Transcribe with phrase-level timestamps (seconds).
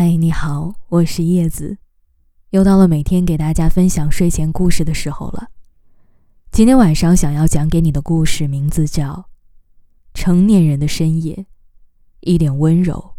[0.00, 1.76] 嗨，你好，我是叶子，
[2.50, 5.48] 又到了每天给大家分享睡前故事的时候了。
[6.52, 9.06] 今天晚上想要讲给你的故事名字叫
[10.14, 11.34] 《成年人的深夜》，
[12.20, 13.14] 一点温柔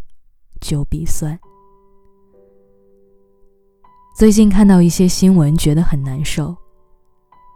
[0.61, 1.37] 就鼻酸。
[4.17, 6.55] 最近看到一些新闻，觉得很难受。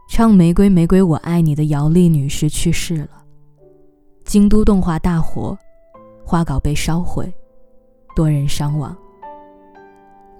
[0.09, 3.23] 唱《玫瑰玫瑰我爱你》的姚丽女士去世了。
[4.25, 5.57] 京都动画大火，
[6.25, 7.33] 画稿被烧毁，
[8.17, 8.93] 多人伤亡。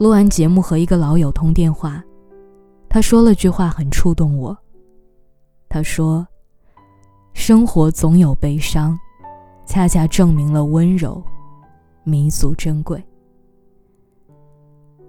[0.04, 2.04] 录完节目和一个老友通电话，
[2.90, 4.58] 他说了句话很触动我。
[5.70, 6.28] 他说
[7.34, 9.00] ：“生活总有悲伤，
[9.66, 11.24] 恰恰证明了温柔
[12.04, 13.02] 弥足珍贵。”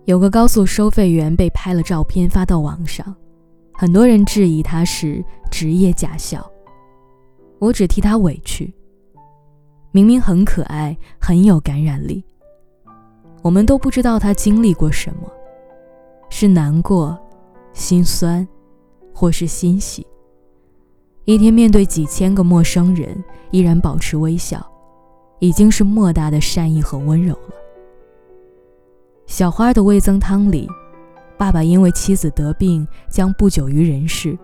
[0.06, 3.12] 有个高速收费员被拍了照片发到网上，
[3.72, 6.48] 很多人质疑他是职业假笑。
[7.58, 8.72] 我只替他委屈。
[9.90, 12.24] 明明很可爱，很有感染力。
[13.44, 15.30] 我们都不知道他经历过什么，
[16.30, 17.14] 是难过、
[17.74, 18.48] 心酸，
[19.12, 20.06] 或是欣喜。
[21.26, 24.66] 一天面对几千个陌生人，依然保持微笑，
[25.40, 27.54] 已经是莫大的善意和温柔了。
[29.26, 30.66] 小花的味增汤里，
[31.36, 34.38] 爸爸因为妻子得病将不久于人世，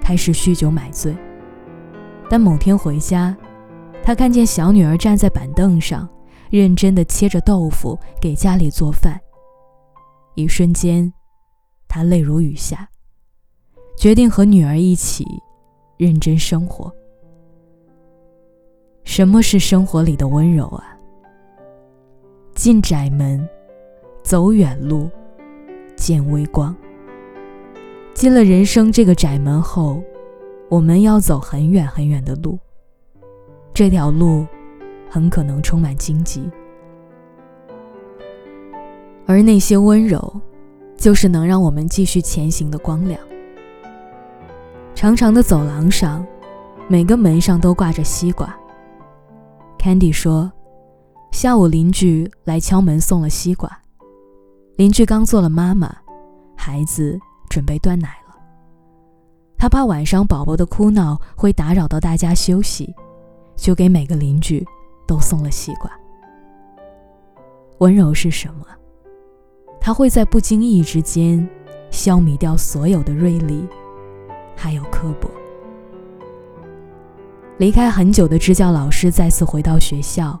[0.00, 1.16] 开始酗酒买醉。
[2.28, 3.36] 但某天回家，
[4.02, 6.08] 他看见小女儿站在板凳上。
[6.52, 9.18] 认真的切着豆腐给家里做饭。
[10.34, 11.10] 一瞬间，
[11.88, 12.86] 他泪如雨下，
[13.96, 15.24] 决定和女儿一起
[15.96, 16.94] 认真生活。
[19.04, 20.94] 什么是生活里的温柔啊？
[22.54, 23.48] 进窄门，
[24.22, 25.08] 走远路，
[25.96, 26.76] 见微光。
[28.12, 30.02] 进了人生这个窄门后，
[30.68, 32.58] 我们要走很远很远的路。
[33.72, 34.46] 这条路。
[35.12, 36.50] 很可能充满荆棘，
[39.26, 40.40] 而那些温柔，
[40.96, 43.20] 就是能让我们继续前行的光亮。
[44.94, 46.26] 长长的走廊上，
[46.88, 48.56] 每个门上都挂着西瓜。
[49.78, 50.50] Candy 说，
[51.30, 53.70] 下午邻居来敲门送了西瓜，
[54.76, 55.94] 邻居刚做了妈妈，
[56.56, 57.20] 孩子
[57.50, 58.34] 准备断奶了。
[59.58, 62.94] 他怕晚上宝宝的哭闹会打扰到大家休息，
[63.56, 64.66] 就给每个邻居。
[65.12, 65.90] 都送了西瓜。
[67.80, 68.64] 温柔是什么？
[69.78, 71.46] 它会在不经意之间
[71.90, 73.68] 消弭掉所有的锐利，
[74.56, 75.30] 还有刻薄。
[77.58, 80.40] 离开很久的支教老师再次回到学校，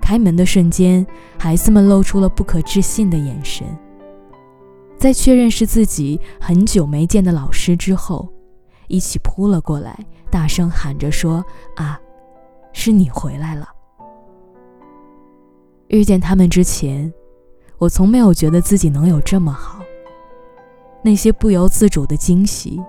[0.00, 1.04] 开门的瞬间，
[1.36, 3.66] 孩子们露出了不可置信的眼神。
[4.96, 8.28] 在确认是自己很久没见的老师之后，
[8.86, 9.98] 一起扑了过来，
[10.30, 12.00] 大声喊着说：“啊，
[12.72, 13.66] 是你回来了！”
[15.90, 17.12] 遇见他们之前，
[17.76, 19.80] 我从没有觉得自己能有这么好。
[21.02, 22.80] 那些不由自主的惊喜，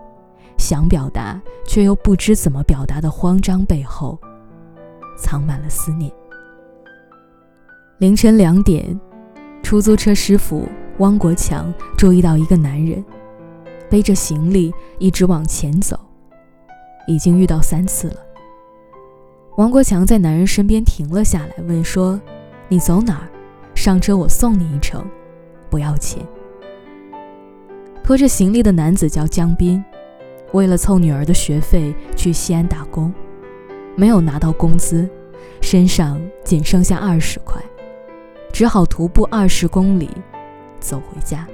[0.56, 4.20] 想表达却又不知怎么表达的慌张背后，
[5.18, 6.12] 藏满了思念。
[7.98, 9.00] 凌晨两点，
[9.64, 10.70] 出租车师傅
[11.00, 13.04] 汪国强注意到一个男人
[13.90, 16.00] 背着行李一直往前走，
[17.08, 18.18] 已经遇到三次了。
[19.58, 22.22] 王国强在男人身边停了下来，问说。
[22.72, 23.28] 你走哪儿？
[23.76, 25.06] 上车，我送你一程，
[25.70, 26.26] 不要钱。
[28.02, 29.84] 拖着行李的男子叫江斌，
[30.54, 33.14] 为了凑女儿的学费去西安打工，
[33.98, 35.06] 没有拿到工资，
[35.60, 37.62] 身上仅剩下二十块，
[38.54, 40.10] 只好徒步二十公里
[40.80, 41.46] 走回家。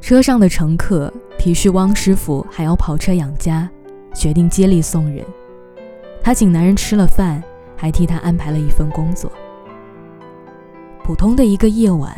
[0.00, 3.68] 车上的乘客体恤汪师傅还要跑车养家，
[4.14, 5.24] 决定接力送人。
[6.22, 7.42] 他请男人吃了饭，
[7.76, 9.32] 还替他安排了一份工作。
[11.04, 12.16] 普通的一个夜晚，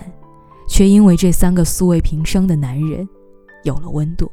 [0.69, 3.07] 却因为这三个素未平生的男人，
[3.65, 4.31] 有了温度。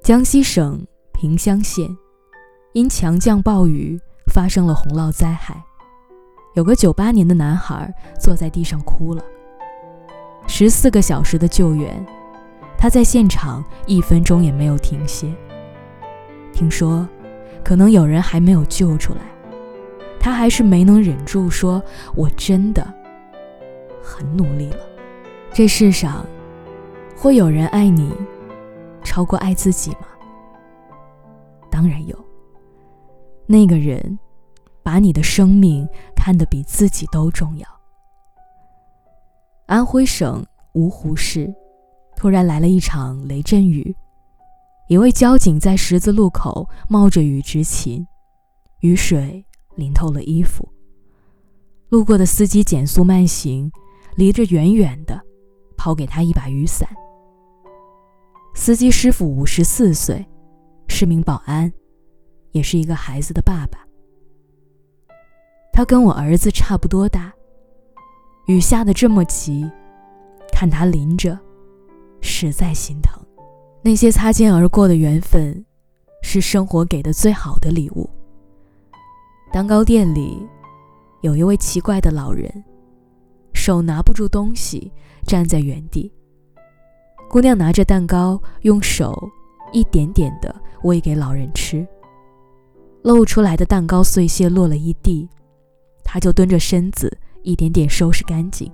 [0.00, 1.88] 江西省萍乡县，
[2.72, 4.00] 因强降暴雨
[4.32, 5.60] 发生了洪涝灾害，
[6.54, 9.24] 有个九八年的男孩坐在地上哭了。
[10.46, 12.06] 十四个小时的救援，
[12.78, 15.34] 他在现场一分钟也没有停歇。
[16.52, 17.08] 听说，
[17.64, 19.20] 可能有人还没有救出来。
[20.22, 21.82] 他还是没能忍住，说
[22.14, 22.86] ：“我真的
[24.00, 24.78] 很努力了。
[25.52, 26.24] 这世上
[27.16, 28.14] 会有人爱你
[29.02, 30.06] 超过爱自己吗？
[31.68, 32.16] 当然有。
[33.46, 34.16] 那个人
[34.84, 37.66] 把你的生命看得比自己都重要。”
[39.66, 41.52] 安徽省芜湖市
[42.14, 43.96] 突然来了一场雷阵雨，
[44.88, 48.06] 一位交警在十字路口冒着雨执勤，
[48.82, 49.44] 雨水。
[49.74, 50.68] 淋透了衣服，
[51.88, 53.70] 路过的司机减速慢行，
[54.16, 55.20] 离着远远的，
[55.76, 56.88] 抛给他一把雨伞。
[58.54, 60.24] 司机师傅五十四岁，
[60.88, 61.72] 是名保安，
[62.50, 63.78] 也是一个孩子的爸爸。
[65.72, 67.32] 他跟我儿子差不多大，
[68.46, 69.70] 雨下的这么急，
[70.52, 71.38] 看他淋着，
[72.20, 73.18] 实在心疼。
[73.82, 75.64] 那些擦肩而过的缘分，
[76.22, 78.08] 是生活给的最好的礼物。
[79.52, 80.48] 蛋糕店里。
[81.20, 82.50] 有一位奇怪的老人，
[83.52, 84.90] 手拿不住东西，
[85.24, 86.10] 站在原地。
[87.30, 89.30] 姑娘拿着蛋糕，用手
[89.70, 90.52] 一点点的
[90.82, 91.86] 喂给老人吃。
[93.02, 95.28] 露出来的蛋糕碎屑落了一地，
[96.02, 98.68] 她就蹲着身子，一点点收拾干净。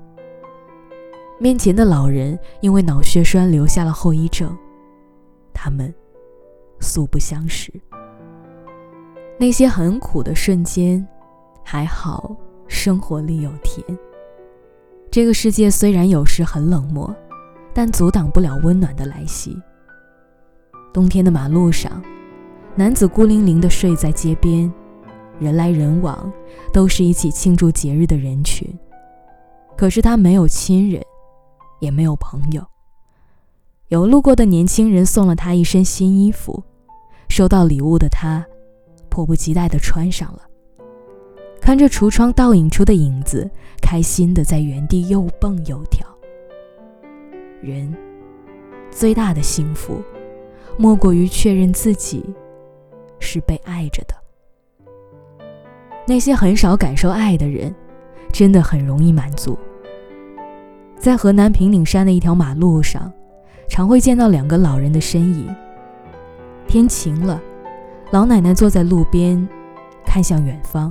[1.41, 4.57] 面前的老人因为脑血栓留下了后遗症，
[5.53, 5.93] 他们
[6.81, 7.71] 素不相识。
[9.39, 11.07] 那些很苦的瞬间。
[11.63, 12.35] 还好，
[12.67, 13.85] 生活里有甜。
[15.11, 17.15] 这个世界虽然有时很冷漠，
[17.75, 19.55] 但阻挡不了温暖的来袭。
[20.93, 22.03] 冬天的马路上，
[22.75, 24.73] 男子孤零零地睡在街边，
[25.39, 26.33] 人来人往，
[26.73, 28.67] 都是一起庆祝节日的人群。
[29.77, 31.03] 可是他没有亲人，
[31.81, 32.65] 也没有朋友。
[33.89, 36.63] 有路过的年轻人送了他一身新衣服，
[37.29, 38.45] 收到礼物的他，
[39.09, 40.43] 迫不及待地穿上了。
[41.61, 43.51] 看着橱窗倒影出的影子，
[43.83, 46.07] 开心的在原地又蹦又跳。
[47.61, 47.93] 人
[48.91, 50.01] 最大的幸福，
[50.77, 52.25] 莫过于确认自己
[53.19, 54.15] 是被爱着的。
[56.07, 57.75] 那些很少感受爱的人，
[58.33, 59.59] 真的很容易满足。
[60.97, 63.13] 在河南平顶山的一条马路上，
[63.69, 65.55] 常会见到两个老人的身影。
[66.67, 67.43] 天晴了，
[68.11, 69.47] 老奶奶坐在路边，
[70.03, 70.91] 看向远方。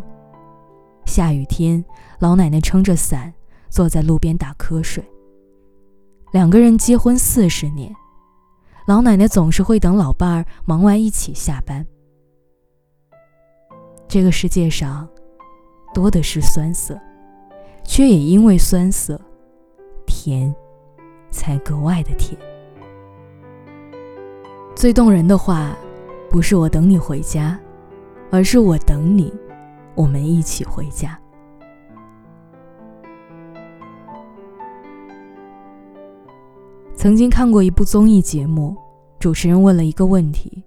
[1.06, 1.84] 下雨天，
[2.20, 3.34] 老奶奶撑着伞
[3.70, 5.04] 坐在路边打瞌睡。
[6.32, 7.92] 两个人结婚四十年，
[8.86, 11.84] 老奶奶总是会等老伴儿忙完一起下班。
[14.08, 15.10] 这个世界上
[15.96, 17.00] 多的是酸涩，
[17.84, 19.20] 却也因为酸涩，
[20.06, 20.54] 甜
[21.32, 22.40] 才格外的甜。
[24.76, 25.76] 最动人的话，
[26.30, 27.60] 不是我等你回家，
[28.30, 29.34] 而是我等你。
[29.96, 31.20] 我们一起回家。
[36.96, 38.76] 曾经看过一部综艺节目，
[39.20, 40.64] 主持人问了一个问题，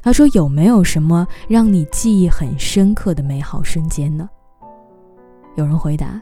[0.00, 4.28] 他说：“有没有什么让你记忆很深刻的美好瞬间呢？”
[5.56, 6.20] 有人回答：“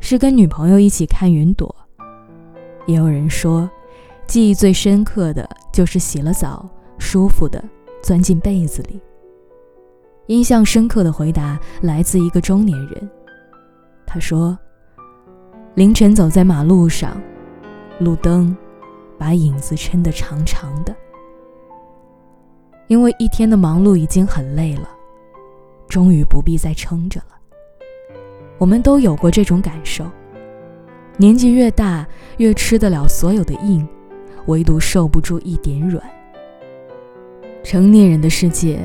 [0.00, 1.72] 是跟女朋友一起看云朵。”
[2.86, 3.70] 也有人说
[4.26, 6.68] ：“记忆最深刻的就是洗了澡，
[6.98, 7.62] 舒服的
[8.02, 9.00] 钻进被子里。”
[10.28, 13.10] 印象深刻的回答来自一个中年人。
[14.06, 14.58] 他说
[15.74, 17.20] ：“凌晨走在马路上，
[17.98, 18.56] 路灯
[19.18, 20.94] 把影子撑得长长的。
[22.86, 24.88] 因为一天的忙碌已经很累了，
[25.88, 27.36] 终于不必再撑着了。
[28.56, 30.04] 我们都有过这种感受。
[31.16, 32.06] 年纪越大，
[32.38, 33.86] 越吃得了所有的硬，
[34.46, 36.02] 唯独受不住一点软。
[37.64, 38.78] 成年人的世界。”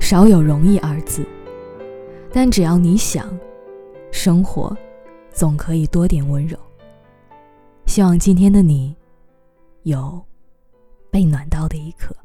[0.00, 1.24] 少有容易二字，
[2.32, 3.28] 但只要你想，
[4.10, 4.76] 生活
[5.30, 6.58] 总可以多点温柔。
[7.86, 8.96] 希望今天的你，
[9.84, 10.20] 有
[11.10, 12.16] 被暖到的一刻。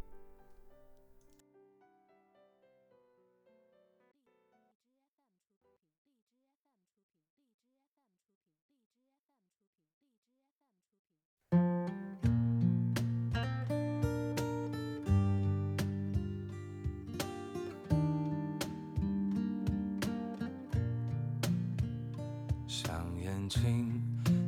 [23.50, 24.02] 请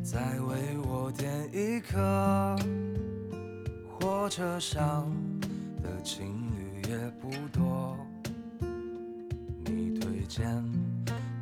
[0.04, 2.56] 再为我点一颗。
[4.00, 5.10] 火车上
[5.82, 7.98] 的情侣也不多，
[9.66, 10.46] 你推荐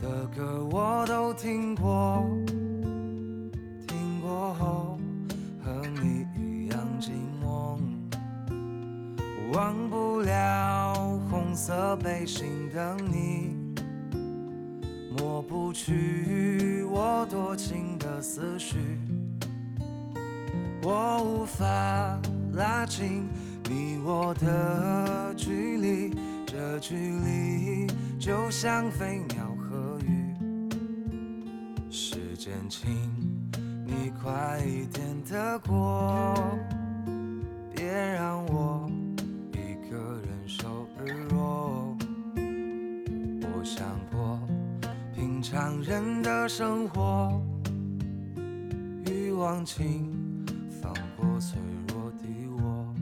[0.01, 2.25] 的歌我都听过，
[3.87, 4.97] 听过后
[5.63, 7.11] 和你一样寂
[7.43, 7.79] 寞，
[9.53, 13.64] 忘不了红色背心的你。
[15.17, 18.77] 抹不去我多情的思绪，
[20.81, 21.65] 我无法
[22.53, 23.27] 拉近
[23.69, 26.13] 你我的距离，
[26.45, 27.87] 这距离
[28.19, 30.35] 就像飞鸟和鱼。
[31.89, 32.89] 时间，请
[33.85, 36.35] 你快一点的过，
[49.77, 50.09] 轻，
[50.81, 52.23] 放过脆弱的
[52.63, 52.95] 我。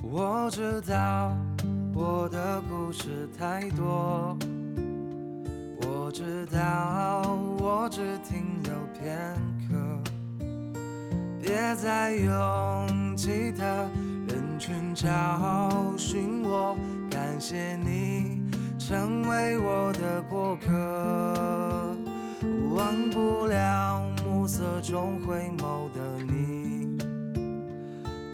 [0.00, 1.36] 我知道
[1.92, 4.34] 我的故事太多，
[5.82, 9.36] 我知道我只停留片
[9.68, 9.76] 刻，
[11.42, 13.88] 别再用记得
[14.26, 15.06] 人群找
[15.96, 16.76] 寻我，
[17.08, 18.42] 感谢你
[18.80, 21.96] 成为我的过客，
[22.74, 26.98] 忘不了暮色中回眸的你。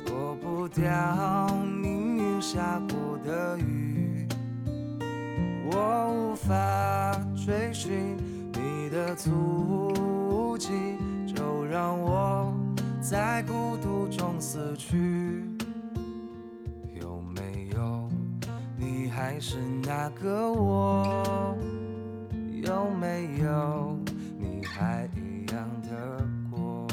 [0.07, 4.27] 躲不掉命运下过的雨，
[5.71, 8.17] 我无法追寻
[8.55, 10.71] 你的足迹，
[11.27, 12.48] 就让我
[13.09, 15.43] 在孤独中死去。
[17.01, 18.07] 有没有
[18.77, 21.57] 你还是那个我？
[22.63, 23.99] 有没有
[24.39, 26.87] 你还一样的过？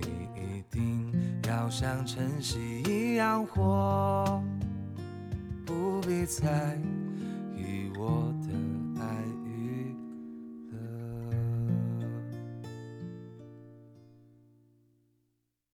[0.00, 1.12] 你一定
[1.46, 4.42] 要像晨曦一样活，
[5.66, 6.78] 不必猜。